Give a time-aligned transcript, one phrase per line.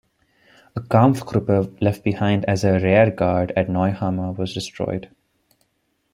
[0.75, 5.11] A "kampfgruppe" left behind as a rearguard at Neuhammer was destroyed.